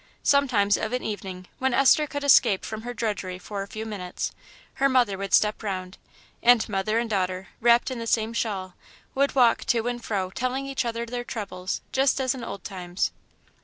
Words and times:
Sometimes 0.23 0.77
of 0.77 0.93
an 0.93 1.03
evening, 1.03 1.45
when 1.59 1.75
Esther 1.75 2.07
could 2.07 2.23
escape 2.23 2.65
from 2.65 2.81
her 2.81 2.91
drudgery 2.91 3.37
for 3.37 3.61
a 3.61 3.67
few 3.67 3.85
minutes, 3.85 4.31
her 4.81 4.89
mother 4.89 5.15
would 5.15 5.31
step 5.31 5.61
round, 5.61 5.99
and 6.41 6.67
mother 6.67 6.97
and 6.97 7.07
daughter, 7.07 7.49
wrapped 7.59 7.91
in 7.91 7.99
the 7.99 8.07
same 8.07 8.33
shawl, 8.33 8.73
would 9.13 9.35
walk 9.35 9.63
to 9.65 9.87
and 9.87 10.03
fro 10.03 10.31
telling 10.31 10.65
each 10.65 10.85
other 10.85 11.05
their 11.05 11.23
troubles, 11.23 11.81
just 11.91 12.19
as 12.19 12.33
in 12.33 12.43
old 12.43 12.63
times. 12.63 13.11